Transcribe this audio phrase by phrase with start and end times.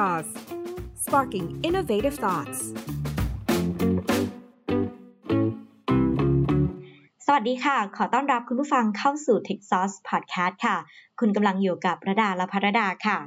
[0.00, 0.28] Jaws
[1.04, 2.60] sparking innovative thoughts
[7.26, 10.76] สวัสดีค่ะ ขอต้อนรับคุณผู้ฟังเข้าสู่ Tech Sauce Podcast ค่ะ
[11.20, 13.18] คุณกำลังอยู่กับระดาและพระดาค่ะ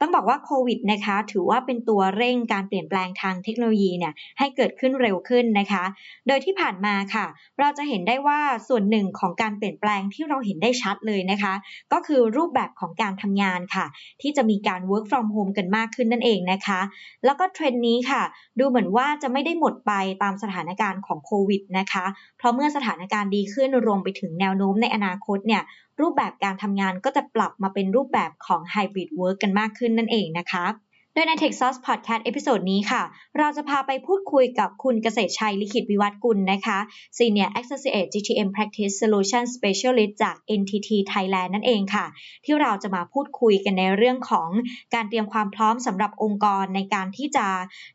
[0.00, 5.84] ต้องบอกว่าโควิดนะคะ ถือว่าเป็นตัวเร่งการเปลี่ยนแปลงทางเทคโนโลยีเนี่ยให้เกิดขึ้นเร็วขึ้นนะคะ
[6.26, 7.26] โดยที่ผ่านมาค่ะ
[7.60, 11.54] เราจะเห็นได้ว่าส่วนหนึ่งของการเปลี่ยนแปลงที่เราเห็นได้ชัดเลยนะคะ
[11.92, 13.86] ก็คือรูปแบบของการทำงานค่ะ
[14.22, 16.80] ที่จะมีการ work from home กันมากขึ้นนั่นเองนะคะ
[17.24, 18.22] แล้วก็เทรนด์นี้ค่ะ
[18.58, 22.04] ดูเหมือนว่าจะไม่ได้หมดไปตามสถานการณ์ของโควิดนะคะ
[22.38, 25.62] เพราะเมื่อสถานการณ์ดีขึ้นรวมไปถึงแนวโน้มในอนาคตเนี่ย
[26.00, 30.66] รูปแบบการทำงานก็จะปรับมาเป็นรูปแบบของ Hybrid Work กันมากขึ้นนั่นเองนะคะ
[31.14, 33.02] โดยใน Texas Podcast เอพิโซดนี้ค่ะ
[33.38, 36.78] เราจะพาไปพูดคุยกับคุณเกษตรชัยลิขิตวิวัฒกุลนะคะ
[37.18, 42.06] Senior Associate GTM Practice Solution Specialist จาก NTT Thailand นั่นเองค่ะ
[42.44, 44.48] ที่เราจะมาพูดคุยกันในเรื่องของ
[44.94, 47.46] การเตรียมความพร้อมสำหรับองค์กรในการที่จะ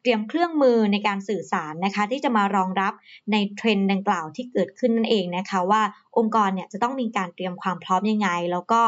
[0.02, 2.94] เตรียมเครื่องมือในการสื่อสารนะคะ ที่จะมารองรับ
[3.32, 5.82] ในเทรนด์ดังกล่าวที่เกิดขึ้นนั่นเองนะคะว่า
[6.18, 8.82] องค์กรเนี่ยจะต้องมีการเตรียมความพร้อมยังไง แล้วก็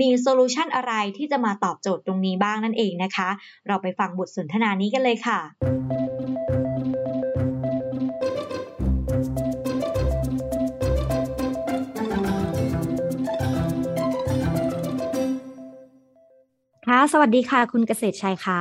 [0.00, 3.28] มี solution อะไรที่จะมาตอบโจทย์ตรงนี้บ้างนั่นเองนะคะ
[3.66, 5.38] เราไปฟังบทสนทนานี้กันเลยค่ะ
[16.88, 18.60] ค่ะสวัสดีค่ะ คุณเกษตรชัยคะ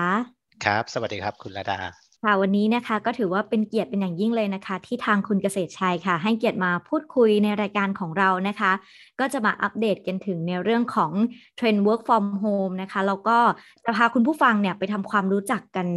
[0.65, 8.71] ครับ สวัสดีครับ คุณระดา ค่ะวันนี้นะคะก็ถือว่าเป็นเกียรติเป็นอย่างยิ่งเลยนะคะ ที่ทางคุณเกษตรชัยค่ะ ให้เกียรติมาพูดคุยในรายการของเรานะคะ
[9.19, 11.11] ก็จะมาอัปเดตกันถึงในเรื่องของ
[11.57, 13.37] เทรนด์ work from home นะคะแล้วก็
[13.85, 15.87] จะพาคุณผู้ฟังเนี่ยไปทำความรู้จักกัน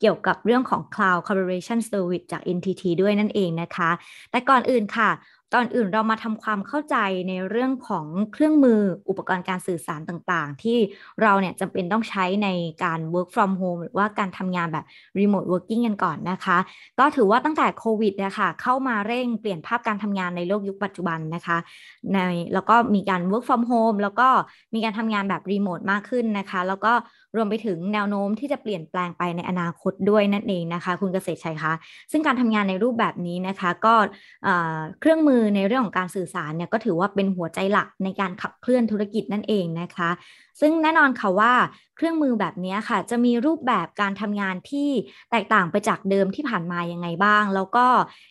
[0.00, 3.90] เกี่ยวกับเรื่องของ cloud collaboration service จาก NTT ด้วยนั่นเองนะคะ
[4.30, 5.10] แต่ก่อนอื่นค่ะ
[5.54, 6.96] ตอนอื่นเรามาทำความเข้าใจ
[7.28, 10.78] ในเรื่องของเครื่องมืออุปกรณ์การสื่อสารต่างๆ ที่
[11.22, 12.48] เราเนี่ยจำเป็นต้องใช้ใน
[12.84, 14.84] การ work from home หรือว่าการทำงานแบบ
[15.18, 16.58] remote working กันก่อนนะคะ
[16.98, 21.58] ก็ถือว่าตั้งแต่โควิดนะคะเข้ามาเร่งเปลี่ยนภาพการทำงานในโลกยุคปัจจุบันนะคะ
[22.12, 22.18] ใน
[22.54, 24.28] แล้วก็มีการ work from home แล้วก็
[24.74, 26.92] มีการทำงานแบบ remote มากขึ้นนะคะ แล้วก็
[27.36, 31.72] รวมไปถึงแนวโน้มที่จะเปลี่ยนแปลงไปในอนาคตด้วยนั่นเองนะคะ คุณเกษตรชัยคะ
[32.10, 33.94] ซึ่งการทำงานในรูปแบบนี้นะคะ ก็
[35.00, 40.10] เครื่องมือในเรื่องของการสื่อสารเนี่ยก็ถือว่าเป็นหัวใจหลักในการขับเคลื่อนธุรกิจนั่นเองนะคะ
[40.60, 41.52] ซึ่งแน่นอนค่ะว่า
[41.96, 44.88] เครื่องมือแบบนี้ค่ะ จะมีรูปแบบการทำงานที่
[45.30, 47.86] แตกต่างไปจากเดิมที่ผ่านมายังไงบ้าง แล้วก็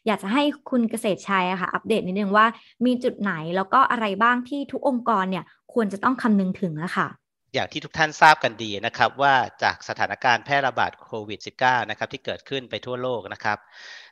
[0.05, 2.45] อยากจะให้คุณเกษตรชัยค่ะ อัปเดตนิดนึงว่า
[2.85, 7.07] มีจุดไหนแล้วก็อะไรบ้างที่ทุกองค์กรเนี่ยควรจะต้องคำนึงถึงอะค่ะ
[7.55, 13.57] อย่างที่ทุกท่านทราบกันดีนะครับ ว่าจากสถานการณ์แพร่ระบาดโควิด -19 นะครับที่เกิดขึ้นไปทั่วโลกนะครับ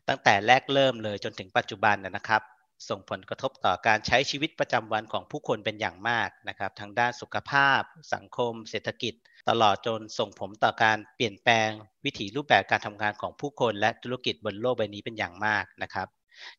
[0.08, 2.42] ตั้งแต่แรกเริ่มเลยจนถึงปัจจุบันนะครับ
[2.90, 7.82] ส่งผลกระทบต่อการใช้ชีวิตประจำวันของผู้คนเป็นอย่างมากนะครับทางด้านสุขภาพ
[8.14, 9.14] สังคม เศรษฐกิจ
[9.50, 11.70] ตลอดจนส่งผลต่อการเปลี่ยนแปลง
[12.06, 16.08] วิถีรูปแบบการทำงานของผู้คนและธุรกิจบนโลกใบนี้เป็นอย่างมากนะครับ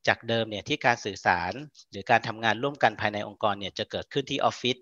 [0.07, 1.53] จากเดิมเนี่ยที่การสื่อสาร
[1.91, 4.77] หรือการทำงานร่วมกันภายในองค์กรเนี่ยจะเกิดขึ้นที่ออฟฟิศ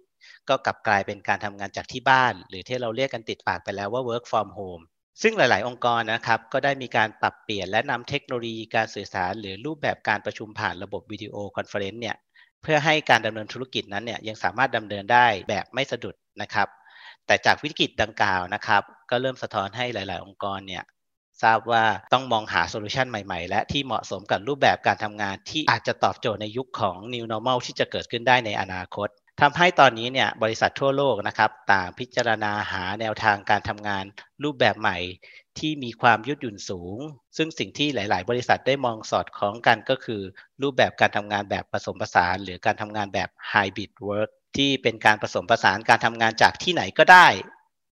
[0.49, 4.85] ก็กลับกลายเป็นการทำงานจากที่บ้าน หรือที่เราเรียกกันติดปากไปแล้วว่า work from home
[5.23, 12.17] ซึ่งหลาย ๆ องค์กรนะครับ ก็ได้มีการปรับเปลี่ยนและนำเทคโนโลยีการสื่อสาร หรือรูปแบบการประชุมผ่านระบบ video conference เนี่ย
[12.63, 16.69] เพื่อให้การดำเนินธุรกิจนั้นเนี่ยยังสามารถดำเนินได้แบบไม่สะดุดนะครับ
[17.27, 20.85] แต่จากวิกฤตดังกล่าวนะครับ ก็เริ่มสะท้อนให้หลาย ๆ องค์กรเนี่ย
[21.43, 29.09] ทราบว่าต้องมองหา solution ใหม่ ๆ และที่เหมาะสมกับรูปแบบการทำงานที่อาจจะตอบโจทย์ในยุคของ New Normal ที่จะเกิดขึ้นได้ในอนาคต
[29.47, 34.05] ทำให้ตอนนี้เนี่ยบริษัททั่วโลกนะครับ ต่างพิจารณาหาแนวทางการทำงาน
[34.45, 34.99] รูปแบบใหม่
[35.59, 36.99] ที่มีความยืดหยุ่นสูง
[37.37, 40.23] ซึ่งสิ่งที่หลาย ๆ บริษัทได้มองสอดคล้องกันก็คือ
[40.63, 47.27] รูปแบบการทำงานแบบผสมผสาน หรือการทำงานแบบ hybrid work ที่เป็นการผสมผสานการทำงานจากที่ไหนก็ได้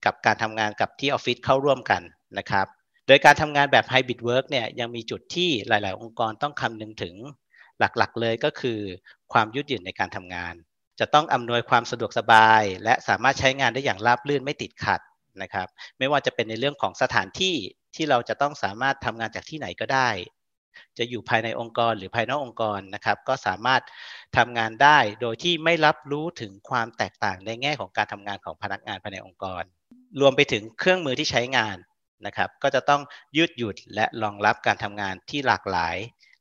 [0.04, 2.02] กับการทำงานกับที่ออฟฟิศเข้าร่วมกัน
[2.38, 2.66] นะครับ
[3.06, 7.14] โดยการทำงานแบบ hybrid work เนี่ยยังมีจุดที่หลาย ๆ องค์กรต้องคำนึงถึง
[7.78, 8.78] หลัก ๆ เลยก็คือ
[9.32, 10.56] ความยืดหยุ่นในการทำงาน
[11.00, 15.00] จะต้องอำนวยความสะดวกสบาย และสามารถใช้งานได้อย่างราบรื่นไม่ติดขัด
[15.42, 17.56] นะครับ ไม่ว่าจะเป็นในเรื่องของสถานที่
[17.94, 20.10] ที่เราจะต้องสามารถทำงานจากที่ไหนก็ได้
[20.98, 23.82] จะอยู่ภายในองค์กรหรือภายนอกองค์กรนะครับ ก็สามารถ
[24.36, 29.62] ทำงานได้โดยที่ไม่รับรู้ถึงความแตกต่างในแง่ของการทำงานของพนักงานภายในองค์กร
[30.20, 31.76] รวมไปถึงเครื่องมือที่ใช้งาน
[32.26, 33.02] นะครับ ก็จะต้อง
[33.36, 35.96] ยืดหยุ่นและรองรับการทำงานที่หลากหลาย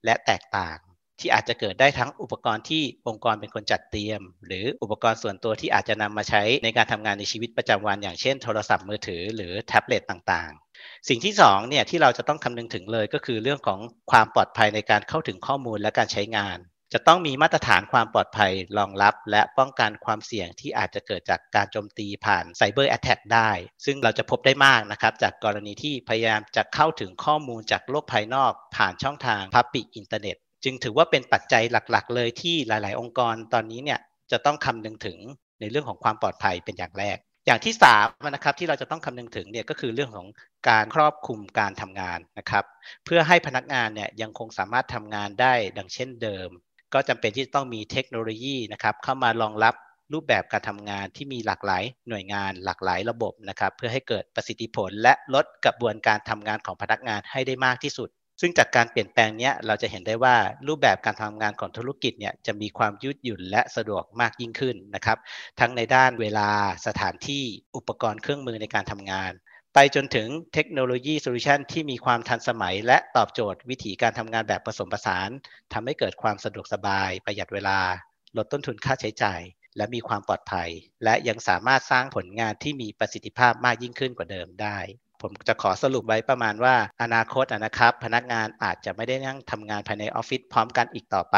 [0.06, 0.78] และแตกต่าง
[1.22, 13.80] ที่อาจจะเกิดได้ทั้งอุปกรณ์ที่องค์กรเป็นคนจัดเตรียม หรืออุปกรณ์ส่วนตัวที่อาจจะนำมาใช้ในการทำงานในชีวิตประจำวัน อย่างเช่นโทรศัพท์มือถือหรือแท็บเล็ตต่างๆ สิ่งที่2เนี่ยที่เราจะต้องคำนึงถึงเลยก็คือเรื่องของ
[14.12, 16.60] ความปลอดภัยในการเข้าถึงข้อมูลและการใช้งาน
[16.94, 23.52] จะต้องมีมาตรฐานความปลอดภัยรองรับ และป้องกันความเสี่ยงที่อาจจะเกิดจากการโจมตีผ่าน cyber attack ได้
[23.86, 34.00] ซึ่งเราจะพบได้มากนะครับ จากกรณีที่พยายามจะเข้าถึงข้อมูลจากโลกภายนอก ผ่านช่องทาง public internet จึงถือว่าเป็นปัจจัยหลักๆ เลยที่หลาย ๆ องค์กรตอนนี้เนี่ย
[34.32, 35.18] จะต้องคำนึงถึง
[35.60, 40.28] ในเรื่องของความปลอดภัยเป็นอย่างแรก อย่างที่3นะครับที่เราจะต้องคำนึงถึงเนี่ยก็คือเรื่องของ
[40.70, 42.66] การครอบคลุมการทำงานนะครับ
[43.06, 46.50] เพื่อให้พนักงานเนี่ยยังคงสามารถทำงานได้ดังเช่นเดิม
[46.94, 49.76] ก็จำเป็นที่จะต้องมีเทคโนโลยีนะครับเข้ามารองรับ
[50.14, 60.36] รูปแบบการทำงานที่มีหลากหลายหน่วยงานหลากหลายระบบนะครับ เพื่อให้เกิดประสิทธิผลและลดกระบวนการทำงานของพนักงานให้ได้มากที่สุด ซึ่งจากการเปลี่ยนแปลงนี้เราจะเห็นได้ว่า
[60.68, 65.18] รูปแบบการทำงานของธุรกิจเนี่ยจะมีความยืดหยุ่นและสะดวกมากยิ่งขึ้นนะครับ
[65.60, 66.50] ทั้งในด้านเวลา
[66.88, 67.44] สถานที่
[67.76, 69.32] อุปกรณ์เครื่องมือในการทำงาน
[69.74, 75.30] ไปจนถึงเทคโนโลยี solution ที่มีความทันสมัย และตอบโจทย์วิธีการทำงานแบบผสมผสาน
[75.74, 77.80] ทำให้เกิดความสะดวกสบาย ประหยัดเวลา
[78.38, 79.42] ลดต้นทุนค่าใช้จ่าย
[79.78, 80.70] และมีความปลอดภัย
[81.04, 84.78] และยังสามารถสร้างผลงานที่มีประสิทธิภาพมากยิ่งขึ้นกว่าเดิมได้
[85.22, 91.38] ผมจะขอสรุปไว้ประมาณว่า อนาคตนะครับ พนักงานอาจจะไม่ได้นั่งทำงานภายในออฟฟิศพร้อมกันอีกต่อไป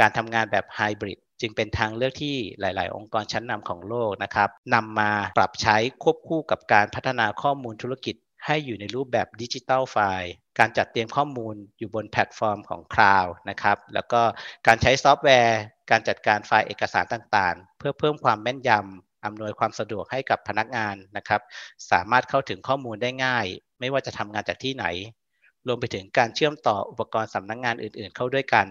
[0.00, 8.16] การทำงานแบบไฮบริดจึงเป็นทางเลือกที่หลาย ๆ องค์กรชั้นนำของโลกนะครับนำมาปรับใช้ควบคู่กับการพัฒนาข้อมูลธุรกิจ
[8.46, 14.22] ให้อยู่ในรูปแบบ digital file การจัดเตรียมข้อมูลอยู่บนแพลตฟอร์มของ cloud นะครับ แล้วก็
[14.66, 15.60] การใช้ซอฟต์แวร์
[15.90, 21.40] การจัดการไฟล์เอกสารต่าง ๆ เพื่อเพิ่มความแม่นยำ อำนวยความสะดวกให้กับพนักงานนะครับ
[21.90, 23.46] สามารถเข้าถึงข้อมูลได้ง่าย
[23.80, 24.86] ไม่ว่าจะทำงานจากที่ไหน
[25.66, 28.66] รวมไปถึงการเชื่อมต่ออุปกรณ์สำนักงานอื่น ๆ เข้าด้วยกัน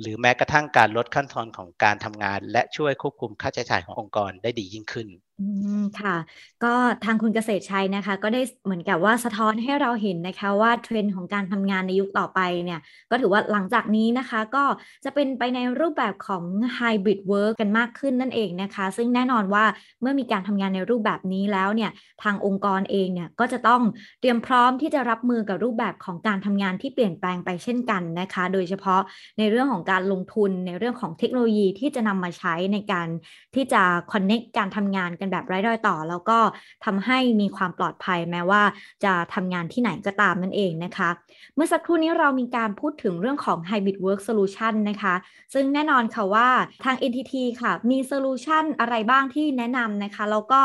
[0.00, 5.46] หรือแม้กระทั่งการลดขั้นตอนของการทำงาน และช่วยควบคุมค่าใช้จ่ายขององค์กรได้ดียิ่งขึ้นอื
[5.78, 6.16] มค่ะ
[6.64, 6.74] ก็
[7.04, 12.80] ทางคุณเกษตรชัยนะคะ ก็ได้เหมือนกับว่าสะท้อนให้เราเห็นนะคะ ว่าเทรนด์ของการทำงานในยุคต่อไปเนี่ย
[13.10, 14.64] ก็ถือว่าหลังจากนี้นะคะ ก็
[15.04, 16.44] จะเป็นไปในรูปแบบของ
[16.74, 19.64] hybrid work กันมากขึ้นนั่นเองนะคะ ซึ่งแน่นอนว่า
[20.00, 21.90] เมื่อมีการทำงานในรูปแบบนี้แล้วเนี่ย
[22.22, 23.82] ทางองค์กรเองเนี่ยก็จะต้อง
[24.20, 29.00] เตรียมพร้อมที่จะรับมือกับรูปแบบของการทำงานที่เปลี่ยนแปลงไปเช่นกันนะคะ โดยเฉพาะ
[29.38, 33.08] ในเรื่องของการลงทุนในเรื่องของเทคโนโลยีที่จะนำมาใช้ในการ
[33.54, 33.82] ที่จะ
[34.12, 36.38] คอนเน็กการทำงานกันแบบไร้รอยต่อ แล้วก็
[36.84, 38.62] ทำให้มีความปลอดภัยแม้ว่า
[39.04, 41.10] จะทำงานที่ไหนก็ตามนั่นเองนะคะ
[41.54, 45.14] เมื่อสักครู่นี้เรามีการพูดถึงเรื่องของ Hybrid Work Solution นะคะ
[45.54, 46.48] ซึ่งแน่นอนค่ะว่า
[46.84, 50.60] ทาง NTT ค่ะ มี solution อะไรบ้างที่แนะนำนะคะ แล้วก็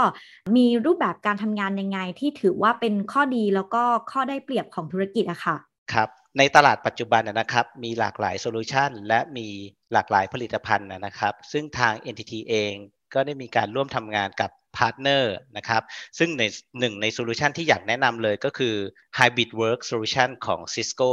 [0.55, 5.55] มีรูปแบบการทำงานยังไงที่ถือว่าเป็นข้อดีแล้วก็ข้อได้เปรียบของธุรกิจอะค่ะ
[5.93, 9.47] ครับในตลาดปัจจุบันนะครับ มีหลากหลาย solution และมี
[9.93, 12.73] หลากหลายผลิตภัณฑ์นะครับ ซึ่งทาง NTT เอง
[13.13, 15.83] ก็ได้มีการร่วมทำงานกับ partner นะครับ
[16.17, 16.43] ซึ่งใน
[16.79, 18.75] หนึ่งใน solution ที่อยากแนะนำเลยก็คือ
[19.17, 21.11] Hybrid Work Solution ของ Cisco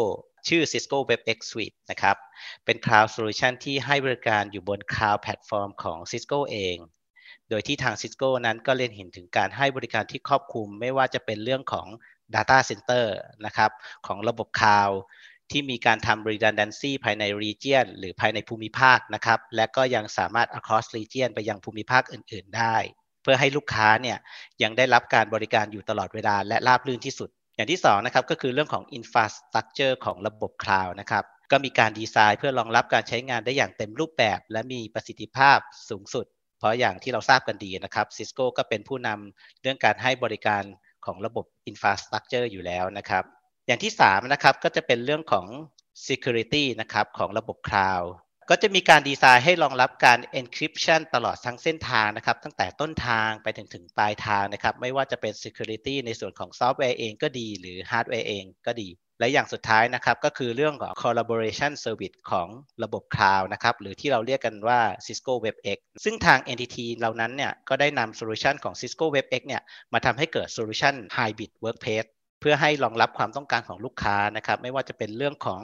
[0.48, 2.16] ชื่อ Cisco WebEx Suite นะครับ
[2.64, 6.76] เป็น Cloud Solution ที่ให้บริการอยู่บน Cloud Platform ของ Cisco เอง
[7.50, 11.86] โดยที่ทาง Cisco นั้นก็เล่นเห็นถึงการให้บริการที่ครอบคลุม ไม่ว่าจะเป็นเรื่องของ
[12.34, 13.06] Data Center
[13.46, 13.70] นะครับ
[14.06, 14.90] ของระบบคลาว
[15.50, 22.76] ที่มีการทำ redundancy ภายใน region หรือภายในภูมิภาคนะครับ และก็ยังสามารถ across region ไปยังภูมิภาคอื่น ๆ ได้
[23.22, 24.18] เพื่อให้ลูกค้าเนี่ย
[24.62, 35.58] ยังได้รับการบริการอยู่ตลอดเวลาและราบรื่นที่สุด อย่างที่2นะครับก็คือเรื่องของ infrastructure ของระบบ cloud นะครับก็มีการดีไซน์เพื่อรองรับการใช้งานได้อย่างเต็มรูปแบบ และมีประสิทธิภาพ
[35.90, 36.26] สูงสุด
[36.58, 40.62] เพราะอย่างที่เราทราบกันดีนะครับ Cisco ก็เป็นผู้นำเรื่องการให้บริการ
[41.06, 43.24] ของระบบ infrastructure อยู่แล้วนะครับ
[43.66, 45.46] อย่างที่3นะครับก็จะเป็นเรื่องของ
[46.08, 48.10] security นะครับของระบบ cloud
[48.50, 62.48] ก็จะมีการดีไซน์ให้รองรับการ encryption ตลอดทั้งเส้นทางนะครับ ตั้งแต่ต้นทางไปถึงถึงปลายทางนะครับ ไม่ว่าจะเป็น security ในส่วนของซอฟต์แวร์เองก็ดีหรือฮาร์ดแวร์เองก็ดี และอย่างสุดท้ายนะครับก็คือเรื่องของ collaboration service ของ
[62.82, 72.10] ระบบ cloud นะครับหรือที่เราเรียกกันว่า Cisco WebEx ซึ่งทาง NTT เหล่านั้นเนี่ยก็ได้นำ solution ของ Cisco WebEx เนี่ยมาทำให้เกิด solution Hybrid Workplace
[72.44, 75.60] เพื่อให้รองรับความต้องการของลูกค้านะครับ ไม่ว่าจะเป็นเรื่องของ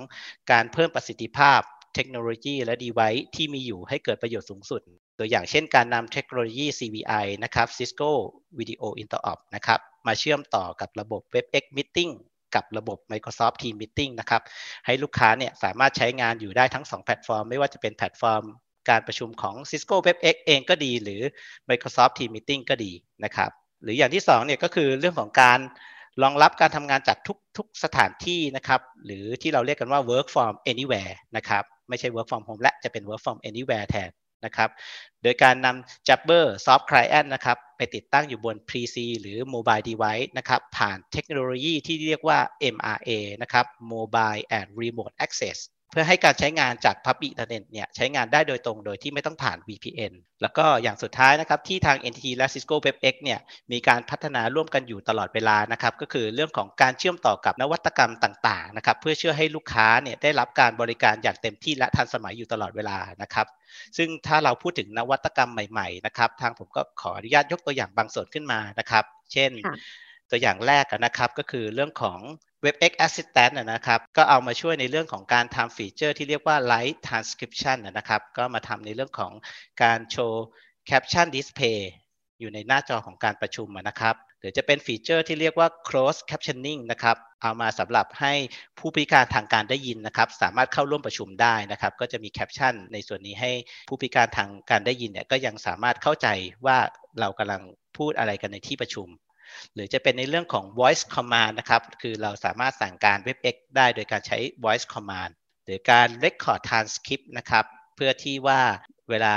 [0.50, 1.60] การเพิ่มประสิทธิภาพ
[1.94, 4.80] เทคโนโลยีและ device ที่มีอยู่ให้เกิดประโยชน์สูงสุด
[5.18, 8.10] ตัวอย่างเช่นการนำเทคโนโลยี CVI นะครับ Cisco
[8.58, 12.12] Video Interop นะครับมาเชื่อมต่อกับระบบ WebEx Meeting
[12.54, 14.42] กับระบบ Microsoft Teams Meeting นะครับ
[14.87, 18.42] ให้ลูกค้าเนี่ยสามารถใช้งานอยู่ได้ทั้ง 2 แพลตฟอร์ม ไม่ว่าจะเป็นแพลตฟอร์ม
[18.90, 21.22] การประชุมของ Cisco WebEx เองก็ดี หรือ
[21.70, 22.92] Microsoft Teams Meeting ก็ดี
[23.25, 23.50] นะครับ
[23.82, 25.58] หรืออย่างที่2เนี่ยก็คือเรื่องของการ
[26.23, 34.11] รองรับการทำงานจากทุกทุกสถานที่นะครับ หรือที่เราเรียกกันว่า work from anywhere นะครับ ไม่ใช่ work from home และจะเป็น work from anywhere แทน
[34.45, 34.71] นะครับ
[35.23, 42.39] โดยการนำ Jabber Soft Client นะครับ ไปติดตั้งอยู่บน PC หรือ Mobile Device นะครับ ผ่านเทคโนโลยีที่เรียกว่า
[42.75, 43.11] MRA
[43.43, 45.59] นะครับ Mobile and Remote Access
[45.90, 53.40] เพื่อให้การใช้งานจาก Public Internet เนี่ยใช้งานได้โดยตรงโดยที่ไม่ต้องผ่าน VPN แล้วก็อย่างสุดท้ายนะครับที่ทาง NTT และ Cisco WebEx เนี่ย
[53.73, 63.47] มีการพัฒนาร่วมกันอยู่ตลอดเวลานะครับก็คือเรื่องของการเชื่อมต่อกับนวัตกรรมต่างๆนะครับเพื่อเชื่อให้ลูกค้าเนี่ยได้รับการบริการอย่างเต็มที่และทันสมัยอยู่ตลอดเวลานะครับ
[63.97, 69.52] ซึ่งถ้าเราพูดถึงนวัตกรรมใหม่ๆนะครับทางผมก็ขออนุญาตยกตัวอย่างบางส่วนขึ้นมานะครับ เช่น
[70.30, 72.18] ตัวอย่างแรกนะครับก็คือเรื่องของ
[72.64, 79.32] WebEx Assistant นะครับก็เอามาช่วยในเรื่องของการทำฟีเจอร์ที่เรียกว่า Live Transcription นะครับก็มาทำในเรื่องของ
[79.82, 80.44] การโชว์
[80.90, 81.78] Caption Display
[82.40, 88.34] อยู่ในหน้าจอของการประชุมนะครับหรือจะเป็นฟีเจอร์ที่เรียกว่า Closed Captioning นะครับ เอามาสำหรับให้
[88.78, 93.50] ผู้พิการทางการได้ยินนะครับ สามารถเข้าร่วมประชุมได้นะครับ ก็จะมีแคปชั่นในส่วนนี้ให้
[93.88, 96.28] ผู้พิการทางการได้ยินเนี่ยก็ยังสามารถเข้าใจ
[96.66, 96.78] ว่า
[97.20, 97.62] เรากำลัง
[97.96, 99.08] พูดอะไรกันในที่ประชุม
[99.75, 105.33] หรือจะเป็นในเรื่องของ voice command นะครับ คือเราสามารถสั่งการ WebEx ได้โดยการใช้ voice command
[105.64, 107.64] หรือการ record transcript นะครับ
[107.97, 108.61] เพื่อที่ว่า
[109.11, 109.35] เวลา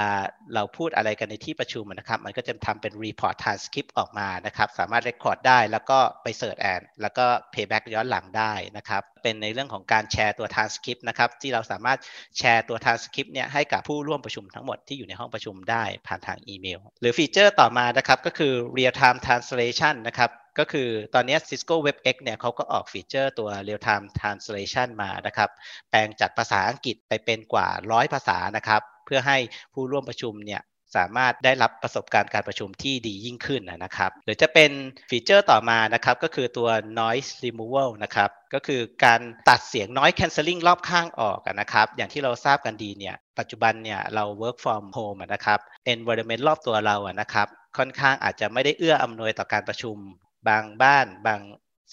[0.55, 11.99] เราพูดอะไรกันในที่ประชุมนะครับ มันก็จะทำเป็น report transcript ออกมานะครับ สามารถ record ได้แล้วก็ไปเสิร์ชแอนแล้วก็ payback ย้อนหลังได้นะครับ เป็นในเรื่องของการแชร์ตัว transcript นะครับ ที่เราสามารถ
[12.37, 25.49] แชร์ตัว transcript เนี่ยให้กับผู้ร่วมประชุมทั้งหมดที่อยู่ในห้องประชุมได้ผ่านทางอีเมล หรือฟีเจอร์ต่อมานะครับก็คือ real time translation นะครับ ก็คือตอนนี้ Cisco WebEx เนี่ยเขาก็ออกฟีเจอร์ตัว real time translation มานะครับ
[25.89, 29.37] แปลงจากภาษาอังกฤษไปเป็นกว่าร้อยภาษานะครับ เพื่อให้
[29.73, 30.63] ผู้ร่วมประชุมเนี่ย
[30.95, 34.71] สามารถได้รับประสบการณ์การประชุมที่ดียิ่งขึ้นนะครับ หรือจะเป็น
[35.09, 36.69] ฟีเจอร์ต่อมานะครับ ก็คือตัว
[36.99, 45.59] noise removal นะครับ ก็คือการตัดเสียง noise cancelling รอบข้างออกนะครับ อย่างที่เราทราบกันดีเนี่ย ปัจจุบันเนี่ยเรา work from home นะครับ
[45.93, 49.97] environment รอบตัวเราอะนะครับ ค่อนข้างอาจจะไม่ได้เอื้ออำนวยต่อการประชุม
[50.47, 51.41] บางบ้านบาง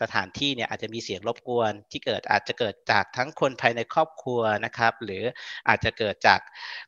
[0.05, 5.23] สถานที่เนี่ยอาจจะมีเสียงรบกวนที่เกิดอาจจะเกิดจากทั้งคนภายในครอบครัวนะครับ หรือ
[5.69, 6.41] อาจจะเกิดจาก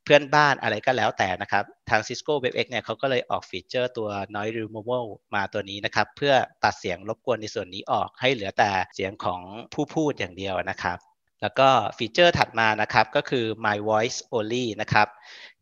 [0.04, 9.40] เพื่อนบ้านอะไรก็แล้วแต่นะครับ ทาง Cisco WebEx เนี่ยเขาก็เลยออกฟีเจอร์ตัว Noise Removal มาตัวนี้นะครับ เพื่อตัดเสียงรบกวนในส่วนนี้ออกให้เหลือแต่เสียงของ
[9.74, 10.98] ผู้พูดอย่างเดียวนะครับ
[11.42, 15.08] แล้วก็ฟีเจอร์ถัดมานะครับก็คือ My Voice Only นะครับ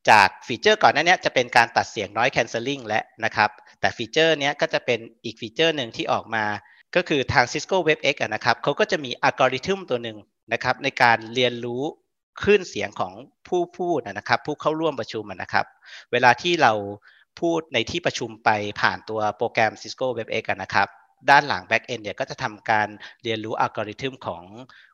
[0.08, 6.44] จากฟีเจอร์ก่อนหน้านี้จะเป็นการตัดเสียง noise cancelling แล้วนะครับ แต่ฟีเจอร์นี้ก็จะเป็นอีกฟีเจอร์หนึ่งที่ออกมา
[6.96, 10.18] ก็คือทาง Cisco WebEx นะครับเขาก็จะมีอัลกอริทึมตัวหนึ่ง
[10.52, 11.82] นะครับในการเรียนรู้
[12.42, 13.12] คลื่นเสียงของ
[13.48, 15.66] ผู้พูดนะครับ ผู้เข้าร่วมประชุมนะครับ
[16.12, 16.72] เวลาที่เรา
[17.40, 20.88] พูดในที่ประชุมไปผ่านตัวโปรแกรม Cisco WebEx นะครับ
[21.30, 22.88] ด้านหลัง Backend เนี่ยก็จะทำการ
[23.22, 24.44] เรียนรู้อัลกอริทึมของ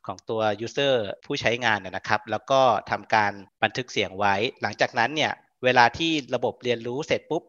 [0.07, 0.93] ของตัว User
[1.25, 3.31] ผู้ใช้งานนะครับ แล้วก็ทำการ
[3.63, 7.43] บันทึกเสียงไว้ หลังจากนั้นเนี่ยเวลาที่ระบบเรียนรู้เสร็จปุ๊บ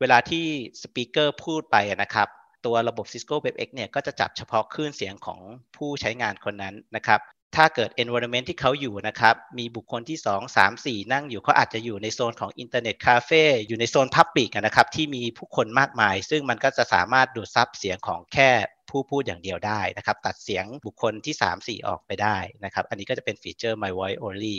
[0.00, 0.44] เวลาที่
[0.82, 2.28] speaker พูดไปนะครับ
[2.66, 5.40] ตัวระบบ Cisco WebEx เนี่ยก็จะจับเฉพาะคลื่นเสียงของ
[5.76, 7.20] ผู้ใช้งานคนนั้นนะครับ
[7.56, 18.50] ถ้าเกิด environment ที่เขาอยู่นะครับ มีบุคคลที่ 2 3 4 นั่งอยู่เขาอาจจะอยู่ในโซนของอินเทอร์เน็ตคาเฟ่อยู่ในโซน public นะครับ ที่มีผู้คนมากมาย ซึ่งมันก็จะสามารถดูดซับเสียงของแค่
[18.90, 24.58] ผู้พูดอย่างเดียวได้นะครับ ตัดเสียงบุคคลที่ 3 4 ออกไปได้นะครับ อันนี้ก็จะเป็นฟีเจอร์ My Voice Only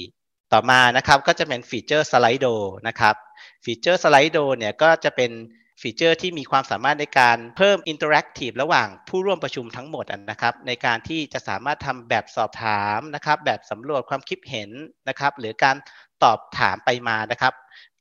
[0.53, 2.47] ต่อมานะครับก็จะเป็นฟีเจอร์ Slido
[2.87, 3.15] นะครับ
[3.63, 5.31] ฟีเจอร์ Slido เนี่ยก็จะเป็น
[5.87, 14.69] ฟีเจอร์ที่มีความสามารถในการเพิ่ม interactive ระหว่างผู้ร่วมประชุมทั้งหมดนะครับ ในการที่จะสามารถทำแบบสอบถามนะครับ แบบสำรวจความคิดเห็น
[15.09, 15.75] นะครับ หรือการ
[16.23, 17.53] ตอบถามไปมานะครับ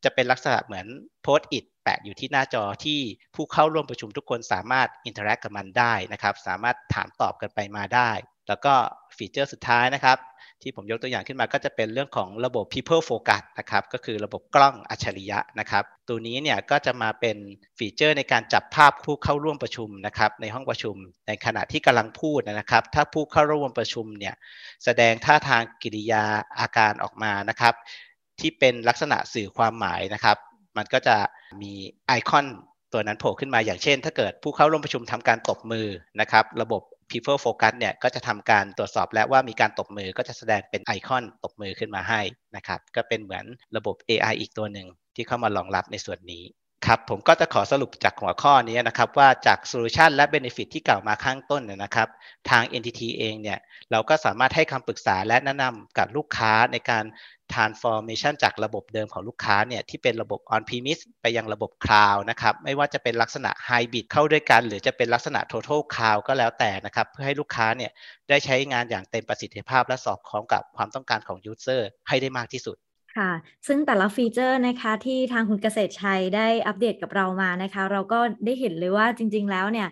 [0.05, 0.87] จะเป็นลักษณะเหมือน
[1.23, 3.00] Post-it แปะอยู่ที่หน้าจอที่
[3.35, 8.11] ผู้เข้าร่วมประชุมทุกคนสามารถ interact กับมันได้นะครับ สามารถถามตอบกันไปมาได้
[8.49, 8.75] แล้วก็
[9.17, 10.19] ฟีเจอร์สุดท้ายนะครับ
[10.62, 17.37] ที่ผมยกตัวอย่างขึ้นมาก็จะเป็นเรื่องของระบบ people focus นะครับก็คือระบบกล้องอัจฉริยะนะครับตัวนี้เนี่ยก็จะมาเป็น
[17.78, 20.96] ฟีเจอร์ในการจับภาพผู้เข้าร่วมประชุมนะครับในห้องประชุม
[21.28, 24.34] ในขณะที่กำลังพูดนะครับ ถ้าผู้เข้าร่วมประชุมเนี่ย
[24.84, 26.25] แสดงท่าทางกิริยา
[26.61, 27.75] อาการออกมานะครับ
[28.40, 30.37] ที่เป็นลักษณะสื่อความหมายนะครับ
[30.76, 31.16] มันก็จะ
[31.62, 31.73] มี
[32.06, 32.46] ไอคอน
[32.92, 35.87] ตัวนั้นโผล่ขึ้นมาอย่างเช่น ถ้าเกิดผู้เข้าร่วมประชุมทำการตบมือ
[36.20, 42.20] นะครับ ระบบ People Focus เนี่ยก็จะทำการตรวจสอบแล้วว่ามีการตบมือก็จะแสดงเป็นไอคอนตบมือขึ้นมาให้
[42.56, 43.44] นะครับก็เป็นเหมือน
[43.76, 46.44] ระบบ AI อีกตัวหนึ่งที่เข้ามารองรับในส่วนนี้
[46.87, 52.08] ครับผมก็จะขอสรุปจากหัวข้อนี้นะครับว่าจากโซลูชันและ Benefit ที่กล่าวมาข้างต้นนะครับ
[52.50, 53.58] ทาง NTT เองเนี่ย
[53.90, 57.04] เราก็สามารถให้คำปรึกษาและแนะนำกับลูกค้าในการ
[57.54, 67.90] transformation จากระบบเดิมของลูกค้าเนี่ยที่เป็นระบบ on premise ไปยังระบบ cloud นะครับไม่ว่าจะเป็นลักษณะ hybrid เข้าด้วยกัน หรือจะเป็นลักษณะ total cloud ก็แล้วแต่นะครับเพื่อให้ลูกค้าเนี่ย
[68.28, 72.76] ได้ใช้งานอย่างเต็มประสิทธิภาพและสอดคล้องกับความต้องการของ user ให้ได้มากที่สุด
[73.18, 73.33] ค่ะ
[73.66, 79.88] ซึ่งแต่ละฟีเจอร์นะคะที่ทางคุณเกษตรชัยได้อัปเดตกับเรามานะคะ เราก็ได้เห็นเลยว่าจริง ๆ แล้วเนี่ย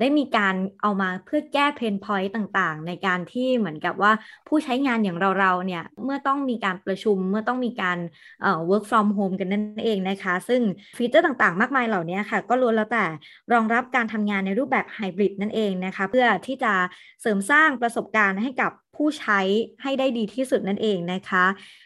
[0.00, 4.12] ได้มีการเอามาเพื่อแก้ pain point ต่างๆ ในการที่เหมือนกับว่า
[4.48, 7.98] ผู้ใช้งานอย่างเราๆเนี่ยเมื่อต้องมีการประชุมเมื่อต้องมีการ
[8.70, 10.60] work from home กันนั่นเองนะคะ ซึ่ง
[10.96, 13.04] ฟีเจอร์ต่างๆ มากมายเหล่านี้ค่ะ ก็ล้วนแล้วแต่
[13.52, 16.72] รองรับการทำงานในรูปแบบไฮบริดนั่นเองนะคะ เพื่อที่จะ
[17.22, 19.40] เสริมสร้างประสบการณ์ให้กับ ผู้ใช้
[19.82, 21.44] ให้ได้ดีที่สุดนั่นเองนะคะ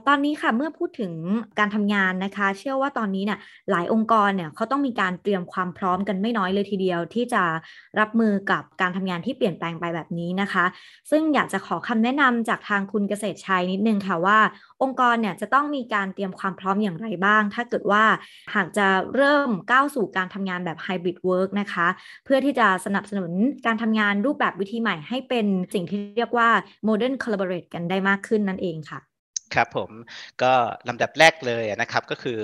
[0.08, 1.12] ตอนนี้ค่ะเมื่อพูดถึง
[1.58, 3.38] การทำงานนะคะ เชื่อว่าตอนนี้เนี่ย
[3.70, 7.42] หลายองค์กรเนี่ยเขาต้องมีการเตรียมความพร้อมกันไม่น้อยเลยทีเดียว ที่จะ
[8.00, 10.64] รับมือกับการทำงานที่เปลี่ยนแปลงไปแบบนี้นะคะ
[11.10, 14.38] ซึ่งอยากจะขอคำแนะนำจากทางคุณเกษตรชัยนิดนึงค่ะว่า
[14.82, 18.04] องค์กรเนี่ยจะต้องมีการเตรียมความพร้อมอย่างไรบ้าง ถ้าเกิดว่า
[18.54, 21.86] หากจะเริ่มก้าวสู่การทำงานแบบไฮบริดเวิร์กนะคะ
[22.24, 23.32] เพื่อที่จะสนับสนุน
[23.66, 26.48] การทำงานรูปแบบวิธีใหม่ให้เป็นสิ่งที่เรียกว่า
[27.04, 29.00] modern collaborate กันได้มากขึ้นนั่นเองค่ะ
[29.54, 29.90] ครับผม
[30.42, 30.52] ก็
[30.88, 32.38] ลำดับแรกเลยนะครับก็คือ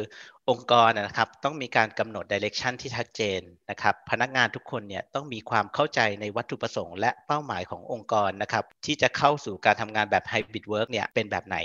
[0.51, 3.41] องค์กรนะครับต้องมีการกำหนด direction ที่ชัดเจน
[3.71, 11.57] นะครับพนักงานทุกคนเนี่ยต้องมีความเข้าใจในวัตถุประสงค์และเป้าหมายขององค์กรนะครับที่จะเข้าสู่การทำงานแบบ hybrid work เนี่ยเป็นแบบไหน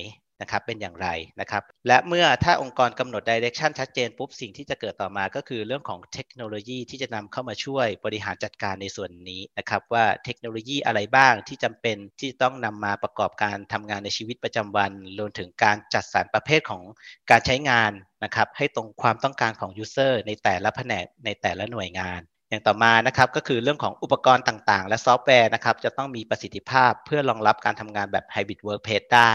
[0.42, 1.08] นะครับเป็นอย่างไร
[1.42, 16.84] นะครับและเมื่อถ้าองค์กรกำหนด direction ชัดเจนปุ๊บสิ่งที่จะเกิดต่อมาก็คือเรื่องของเทคโนโลยีที่จะนำเข้ามาช่วยบริหารจัดการในส่วนนี้นะครับว่าเทคโนโลยีอะไรบ้างที่จำเป็นที่ต้องนำมาประกอบการทำงานในชีวิตประจำวันรวมถึงการจัดสรรประเภทของ
[17.32, 17.92] การใช้งาน
[18.24, 29.34] นะครับให้ตรงความต้องการของ user ในแต่ละแผนกในแต่ละหน่วยงานอย่างต่อมานะครับก็คือเรื่องของอุปกรณ์ต่างๆ และซอฟต์แวร์นะครับจะต้องมีประสิทธิภาพเพื่อรองรับการทำงานแบบไฮบริดเวิร์กเพ e ได้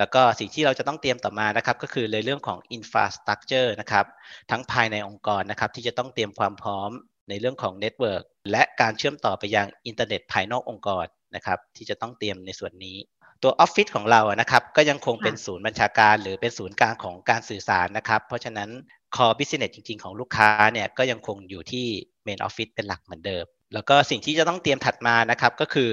[0.00, 4.06] แล้วก็สิ่งที่เราจะต้องเตรียมต่อมานะครับ ก็คือในเรื่องของ infrastructure นะครับ
[4.50, 6.90] ทั้งภายในองค์กรนะครับ ที่จะต้องเตรียมความพร้อม
[7.28, 12.96] ในเรื่องของเน็ตเวิร์กและการเชื่อมต่อไปยังอินเทอร์เน็ตภายนอกองค์กรนะครับ ที่จะต้องเตรียมในส่วนนี้
[13.42, 18.70] ตัวออฟฟิศของเรานะครับก็ยังคงเป็นศูนย์บัญชาการ หรือเป็นศูนย์กลางของการสื่อสารนะครับ เพราะฉะนั้น
[19.16, 21.86] core business จริง ๆ ของลูกค้าเนี่ยก็ยังคงอยู่ที่
[22.26, 25.90] main office เป็นหลักเหมือนเดิม แล้วก็สิ่งที่จะต้องเตรียมถัดมานะครับก็คือ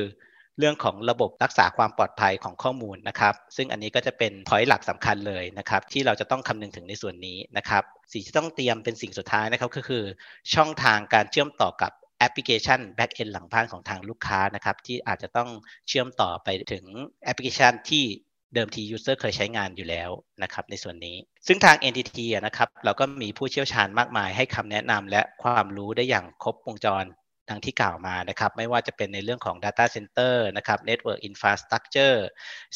[0.60, 7.84] เรื่องของระบบรักษาความปลอดภัยของข้อมูลนะครับ ซึ่งอันนี้ก็จะเป็นพอยต์หลักสำคัญเลยนะครับ ที่เราจะต้องคำนึงถึงในส่วนนี้นะครับ
[8.14, 10.04] สิ่งที่ต้องเตรียมเป็นสิ่งสุดท้ายนะครับก็คือ
[10.56, 15.50] ช่องทางการเชื่อมต่อกับแอปพลิเคชัน Back End หลังบ้านของทางลูกค้านะครับ ที่อาจจะต้อง
[15.88, 16.86] เชื่อมต่อไปถึง
[17.24, 18.04] แอปพลิเคชันที่
[18.54, 20.10] เดิมที user เคยใช้งานอยู่แล้ว
[20.44, 27.06] นะครับในส่วนนี้ ซึ่งทาง NTT นะครับเราก็มีผู้เชี่ยวชาญมากมายให้คำแนะนำและความรู้ได้อย่างครบวงจร
[27.50, 32.16] ดังที่กล่าวมานะครับ ไม่ว่าจะเป็นในเรื่องของ Data Center นะครับ Network Infrastructure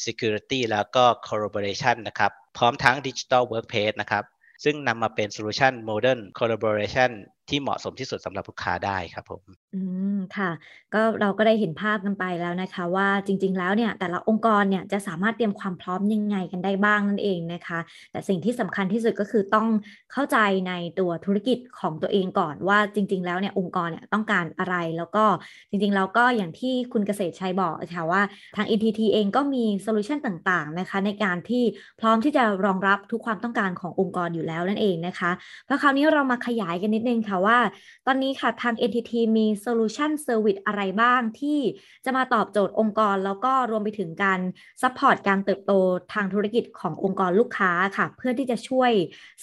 [0.06, 4.24] Security แล้วก็ Collaboration นะครับ พร้อมทั้ง Digital Workplace นะครับ
[4.64, 7.12] ซึ่งนำมาเป็น Solution Modern Collaboration
[7.50, 9.44] ที่เหมาะสมที่สุดสำหรับลูกค้าได้ครับผม
[9.76, 9.82] อื
[10.16, 10.52] มค่ะ
[10.94, 17.80] ก็เราก็ได้เห็นภาพกันไปแล้วนะคะ ว่าจริง ๆ แล้วเนี่ยแต่ละองค์กรเนี่ยจะสามารถเตรียมความพร้อมยังไงกันได้บ้างนั่นเองนะคะ
[18.12, 19.68] แต่สิ่งที่สำคัญที่สุดก็คือต้อง
[20.14, 25.26] เข้าใจในตัวธุรกิจของตัวเองก่อนว่าจริง ๆ แล้วเนี่ยองค์กรเนี่ยต้องการอะไรแล้วก็
[25.70, 28.22] จริงๆแล้วก็อย่างที่คุณเกษตรชัยบอกค่ะว่า
[28.56, 31.64] ทาง NTT เองก็มีโซลูชันต่างๆนะคะ ในการที่
[32.00, 35.32] พร้อมที่จะรองรับทุกความต้องการขององค์กรอยู่แล้วนั่นเองนะคะ
[35.66, 37.60] เพราะคราวนี้เรามาขยายกันนิดนึงค่ะว่า
[38.08, 41.60] ตอนนี้ค่ะทาง NTT มี Solution Service อะไรบ้างที่
[42.06, 44.40] จะมาตอบโจทย์องค์กร แล้วก็รวมไปถึงการ
[44.82, 45.72] support การเติบโต
[46.14, 48.92] ทางธุรกิจขององค์กรลูกค้าค่ะ เพื่อที่จะช่วย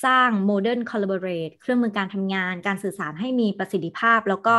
[0.04, 4.56] สร้าง Modern Collaborate เครื่องมือการทำงาน การสื่อสารให้มีประสิทธิภาพ แล้วก็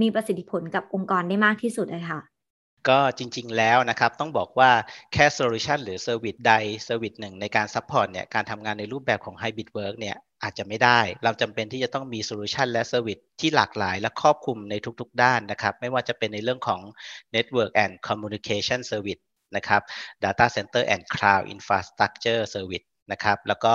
[0.00, 2.39] มีประสิทธิผลกับองค์กรได้มากที่สุดเลยค่ะ
[2.88, 4.70] ก็จริงๆแล้วนะครับต้องบอกว่า
[5.12, 6.52] แค่โซลูชันหรือ service ใด
[6.84, 16.80] service หนึ่งในการ support เนี่ยการทำงานในรูปแบบของ Hybrid Work เนี่ยอาจจะไม่ได้ เราจำเป็นที่จะต้องมีโซลูชันและ service ที่หลากหลายและครอบคลุมในทุกๆด้านนะครับ ไม่ว่าจะเป็นในเรื่องของ
[17.34, 19.22] Network and Communication Service
[19.56, 19.82] นะครับ
[20.24, 23.74] Data Center and Cloud Infrastructure Service นะครับ แล้วก็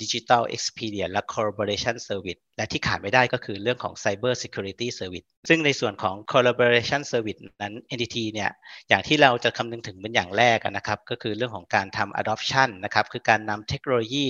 [0.00, 8.50] Digital Experience และ Collaboration Service และที่ขาดไม่ได้ก็คือเรื่องของ Cyber Security Service ซึ่งในส่วนของ Collaboration Service นั้น NTT เนี่ย
[8.88, 14.26] อย่างที่เราจะคำนึงถึงเป็นอย่างแรกนะครับ ก็คือเรื่องของการทำ adoption นะครับ คือการนำเทคโนโลยี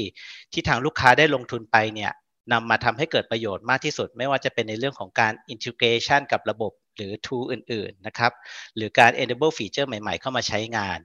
[0.53, 2.13] ที่ทางลูกค้าได้ลงทุนไปเนี่ย
[2.53, 8.33] นำมาทำให้เกิดประโยชน์มากที่สุด ไม่ว่าจะเป็นในเรื่องของการ integration กับระบบหรือ tool อื่น ๆ นะครับ
[8.77, 10.99] หรือการ enable feature ใหม่ ๆ เข้ามาใช้งาน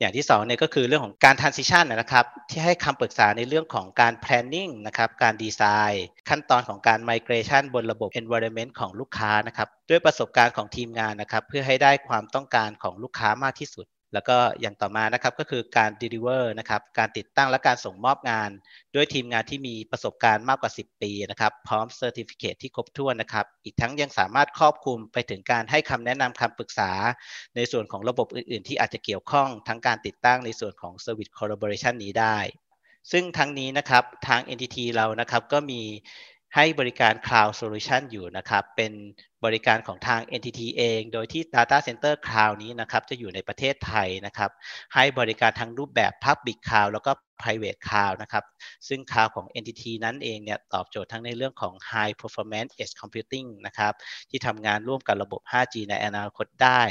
[0.00, 16.44] อย่างที่2เนี่ยก็คือเรื่องของการ transition นะครับ ที่ให้คำปรึกษาในเรื่องของการ planning นะครับ การดีไซน์ขั้นตอนของการ migration บนระบบ environment ของลูกค้านะครับ ด้วยประสบการณ์ของทีมงานนะครับ เพื่อให้ได้ความต้องการของลูกค้ามากที่สุด แล้วก็อย่างต่อมานะครับก็คือการ deliver
[16.58, 18.50] นะครับการติดตั้งและการส่งมอบงาน
[18.94, 26.90] ด้วยทีมงานที่มีประสบการณ์มากกว่า 10 ปีนะครับพร้อม certificate ที่ครบถ้วนนะครับอีกทั้งยังสามารถครอบคลุมไปถึงการให้คำแนะนำคำปรึกษา
[27.56, 32.38] ในส่วนของระบบอื่น ๆ ที่อาจจะเกี่ยวข้องทั้งการติดตั้งในส่วนของ Service Collaboration นี้ได้
[33.12, 35.82] ซึ่งทั้งนี้นะครับทาง NTT เรานะครับก็มี
[36.54, 38.92] ให้บริการ Cloud Solution อยู่นะครับ เป็น
[39.44, 44.50] บริการของทาง NTT เอง โดยที่ Data Center Cloud นี้นะครับจะอยู่ในประเทศไทยนะครับ
[44.94, 48.44] ให้บริการทั้งรูปแบบ Public Cloud แล้วก็ private cloud นะครับ
[48.88, 53.92] ซึ่ง cloud ของ NTT นั้นเองเนี่ยตอบโจทย์ทั้งในเรื่องของ high performance edge computing นะครับ
[54.30, 56.82] ที่ทำงานร่วมกับระบบ 5G ในอนาคตได้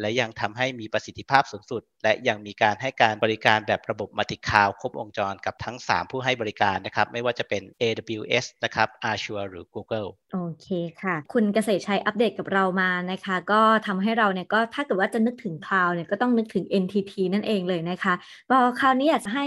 [0.00, 10.68] และยังทำให้มีประสิทธิภาพสูงสุด และยังมีการให้การบริการแบบระบบ multi cloud ครบวงจรกับทั้ง 3 ผู้ให้บริการนะครับ ไม่ว่าจะเป็น AWS นะครับ Azure หรือ Google โอเค
[11.02, 18.14] ค่ะ คุณเกษตรชัยอัปเดตกับเรามานะคะ ก็ทำให้เราเนี่ยก็ถ้าเกิดว่าจะนึกถึง cloud เนี่ยก็ต้องนึกถึง NTT นั่นเองเลยนะคะ
[18.50, 19.46] ก็คราวนี้อยากจะให้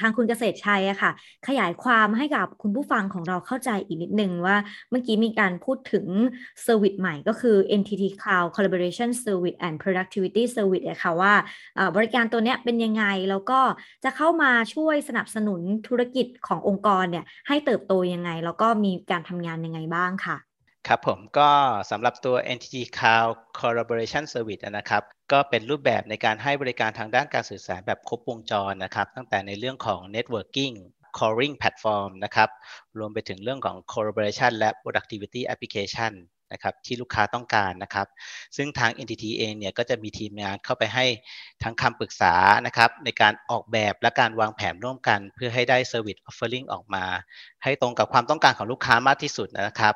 [0.00, 1.10] ทางคุณเกษตรชัยอะค่ะ
[1.48, 4.56] ขยายความให้กับคุณผู้ฟังของเราเข้าใจอีกนิดนึงว่า
[4.90, 6.06] เมื่อกี้มีการพูดถึง
[6.62, 11.34] service ใหม่ก็คือ NTT Cloud Collaboration Service and Productivity Service อะค่ะว่า
[11.96, 13.60] บริการตัวเนี้ยเป็นยังไงแล้วก็
[14.04, 20.36] จะเข้ามาช่วยสนับสนุนธุรกิจขององค์กรเนี่ยให้เติบโตยังไง แล้วก็มีการทำงานยังไงบ้างค่ะ
[20.88, 21.50] ครับผมก็
[21.90, 25.02] สำหรับตัว NTT Cloud Collaboration Service นะครับ
[25.32, 30.74] ก็เป็นรูปแบบในการให้บริการทางด้านการสื่อสารแบบครบวงจรนะครับ ตั้งแต่ในเรื่องของ Networking
[31.18, 32.48] Calling Platform นะครับ
[32.98, 36.12] รวมไปถึงเรื่องของ Collaboration และ Productivity Application
[36.52, 38.06] นะครับที่ลูกค้าต้องการนะครับ
[38.56, 41.06] ซึ่งทาง NTT เองเนี่ยก็จะมีทีมงานเข้าไปให้
[41.62, 42.34] ทั้งคำปรึกษา
[42.66, 47.04] นะครับในการออกแบบและการวางแผนร่วมกัน เพื่อให้ได้ Service Offering ออกมา
[47.64, 49.94] ให้ตรงกับความต้องการของลูกค้ามากที่สุดนะครับ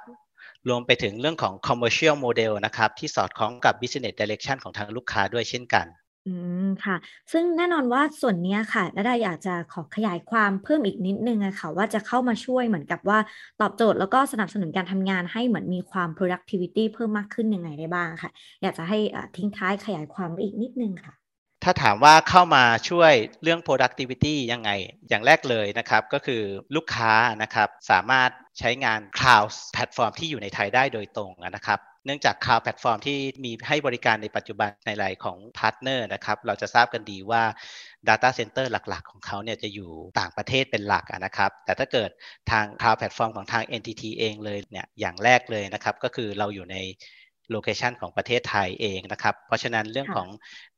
[0.69, 5.87] รวมไปถึงเรื่องของ commercial model นะครับที่สอดคล้องกับ business direction ของทางลูกค้าด้วยเช่นกัน
[6.27, 6.35] อื
[6.65, 6.97] ม ค่ะ
[7.33, 13.19] ซึ่งแน่นอนว่าส่วนนี้ค่ะและได้อยากจะขอขยายความเพิ่มอีกนิดนึงอะค่ะ ว่าจะเข้ามาช่วยเหมือนกับว่า
[13.61, 18.31] ตอบโจทย์แล้วก็สนับสนุนการทำงานให้เหมือนมีความ productivity เพิ่มมากขึ้นยังไงได้บ้างค่ะ
[18.63, 18.99] อยากจะให้
[19.37, 21.15] ทิ้งท้ายขยายความอีกนิดนึงค่ะ
[21.65, 24.71] ถ้าถามว่าเข้ามาช่วยเรื่อง productivity ยังไง
[25.09, 26.43] อย่างแรกเลยนะครับ ก็คือ
[26.77, 37.43] ลูกค้านะครับ สามารถใช้งาน cloud แพลตฟอร์มที่อยู่ในไทยได้โดยตรงนะครับ เนื่องจาก cloud แพลตฟอร์มที่มีให้บริการในปัจจุบันในรายของ partner นะครับ เราจะทราบกันดีว่า
[38.09, 39.91] Data Center หลักๆ ของเขาเนี่ยจะอยู่
[40.21, 42.11] ต่างประเทศเป็นหลักนะครับ แต่ถ้าเกิด
[42.51, 46.77] ทาง cloud แพลตฟอร์มของทาง NTT เองเลยเนี่ยอย่างแรกเลยนะครับ ก็คือเราอยู่ใน
[47.51, 50.29] โลเคชันของประเทศไทยเองนะครับ เพราะฉะนั้นเรื่องของ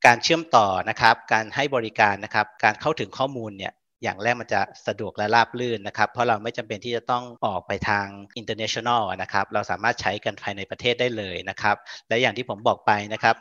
[0.06, 3.72] การเชื่อมต่อนะครับ การให้บริการนะครับ การเข้าถึงข้อมูลเนี่ย
[4.06, 8.06] อย่างแรกมันจะสะดวกและราบรื่นนะครับ เพราะเราไม่จำเป็นที่จะต้องออกไปทาง
[8.40, 11.76] international นะครับ เราสามารถใช้กันภายในประเทศได้เลยนะครับ
[12.08, 13.36] และอย่างที่ผมบอกไปนะครับ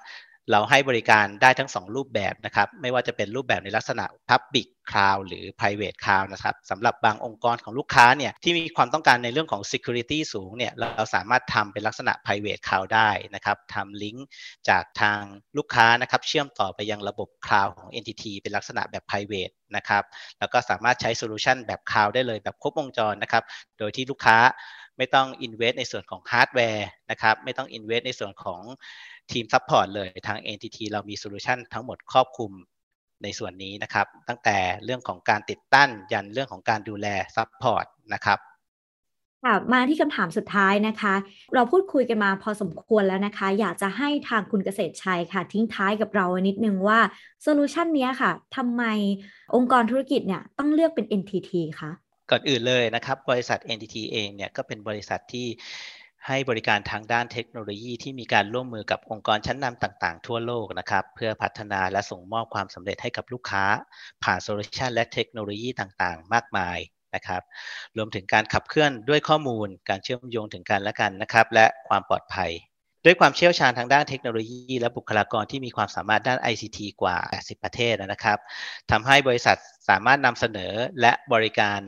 [0.51, 14.27] เราให้บริการได้ทั้ง 2 รูปแบบนะครับ ไม่ว่าจะเป็นรูปแบบในลักษณะ Public Cloud หรือ Private Cloud นะครับสำหรับบางองค์กรของลูกค้าเนี่ยที่มีความต้องการในเรื่องของ Security สูงเนี่ยเราสามารถทำเป็นลักษณะ Private Cloud ได้นะครับทำลิงก์
[14.69, 15.21] จากทาง
[15.58, 20.03] ลูกค้านะครับเชื่อมต่อไปยังระบบ Cloud ของ NTT เป็นลักษณะแบบ Private นะครับ
[20.39, 23.43] แล้วก็สามารถใช้โซลูชันแบบ Cloud ได้เลยแบบครบวงจรนะครับ
[23.79, 24.38] โดยที่ลูกค้า
[24.97, 28.62] ไม่ต้อง invest ในส่วนของฮาร์ดแวร์นะครับไม่ต้อง invest ในส่วนของ
[29.31, 32.51] ทีม support เลยทาง NTT เรามีโซลูชันทั้งหมดครอบคลุม
[33.23, 38.39] ในส่วนนี้นะครับ ตั้งแต่เรื่องของการติดตั้งยันเรื่องของการดูแล support นะครับ
[39.45, 41.13] ค่ะมาที่คำถามสุดท้ายนะคะ
[41.53, 46.99] เราพูดคุยกันมาพอสมควรแล้วนะคะ อยากจะให้ทางคุณเกษตรชัยค่ะ ทิ้งท้ายกับเรานิดนึงว่า
[47.41, 48.84] โซลูชันนี้ค่ะทำไม
[49.55, 51.91] องค์กรธุรกิจเนี่ยต้องเลือกเป็น NTT คะ
[52.29, 55.47] ก่อนอื่นเลยนะครับบริษัท NTT เองเนี่ยก็เป็นบริษัทที่
[56.27, 63.65] ให้บริการทางด้านเทคโนโลยีที่มีการร่วมมือกับองค์กรชั้นนำต่างๆ ทั่วโลกนะครับเพื่อพัฒนาและส่งมอบความสำเร็จให้กับลูกค้า
[64.23, 66.77] ผ่านโซลูชันและเทคโนโลยีต่างๆ มากมาย
[67.15, 67.41] นะครับ
[67.97, 72.51] รวมถึงการขับเคลื่อนด้วยข้อมูล การเชื่อมโยงถึงกันและกันนะครับและความปลอดภัย
[73.05, 78.38] ด้วยความเชี่ยวชาญทางด้านเทคโนโลยี และบุคลากรที่มีความสามารถด้าน ICT กว่า 80 ประเทศนะครับ
[78.91, 79.57] ทำให้บริษัท
[79.89, 81.79] สามารถนำเสนอและบริการ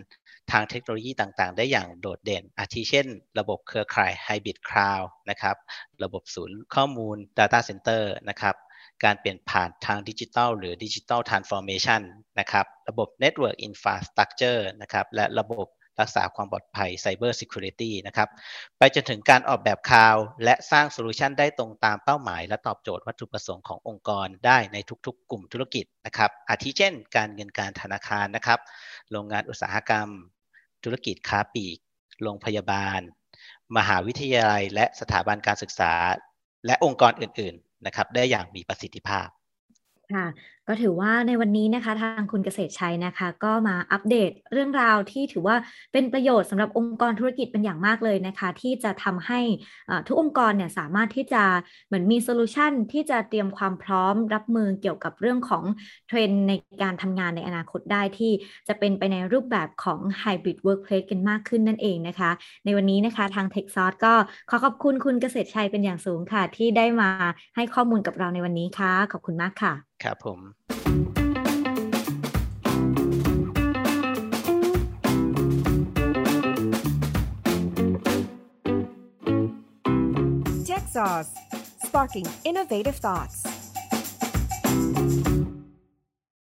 [0.51, 3.07] ทางเทคโนโลยีต่างๆ ได้อย่างโดดเด่น อาทิเช่น
[3.39, 5.55] ระบบเครือข่าย Hybrid Cloud นะครับ
[6.03, 8.55] ระบบศูนย์ข้อมูล Data Center นะครับ
[9.03, 12.01] การเปลี่ยนผ่านทางดิจิทัลหรือดิจิทัลทรานส์ฟอร์เมชัน
[12.39, 15.67] นะครับ ระบบ Network Infrastructure นะครับ และระบบ
[16.01, 18.29] รักษาความปลอดภัย Cyber Security นะครับ
[18.77, 28.59] ไปจนถึงการออกแบบ cloud และสร้างโซลูชันได้ตรงตามเป้าหมาย และตอบโจทย์วัตถุประสงค์ขององค์กรได้ในทุกๆ กลุ่มธุรกิจนะครับ อาทิเช่น การเงินการธนาคารนะครับ
[29.11, 30.07] โรงงานอุตสาหกรรม
[30.87, 31.77] ธุรกิจค้าปลีก
[32.23, 32.99] โรงพยาบาล
[33.77, 35.93] มหาวิทยาลัย และสถาบันการศึกษา
[36.65, 39.27] และองค์กรอื่น ๆ นะครับ ได้อย่างมีประสิทธิภาพ
[40.13, 40.27] ค่ะ
[40.67, 45.55] ก็ถือว่าในวันนี้นะคะทางคุณเกษตรชัยนะคะ ก็มาอัปเดตเรื่องราวที่ถือว่า
[45.93, 49.39] เป็นประโยชน์สำหรับองค์กรธุรกิจเป็นอย่างมากเลยนะคะ ที่จะทำให้
[50.07, 51.43] ทุกองค์กรเนี่ยสามารถที่จะ
[51.87, 55.63] เหมือนมีโซลูชันที่จะเตรียมความพร้อมรับมือเกี่ยวกับเรื่องของ
[56.07, 58.31] เทรนด์ในการทำงานในอนาคตได้ที่
[58.67, 62.31] จะเป็นไปในรูปแบบของ Hybrid Workplace กันมากขึ้นนั่นเองนะคะ
[62.65, 64.13] ในวันนี้นะคะทาง t e c h s o u r c ก็
[64.49, 67.09] ขอขอบคุณคุณเกษตรชัยเป็นอย่างสูงค่ะ ที่ได้มา
[67.55, 70.40] ให้ข้อมูลกับเราในวันนี้ค่ะขอบคุณมากค่ะครับผม
[80.68, 81.32] Tech Sauce,
[81.84, 83.55] sparking innovative thoughts.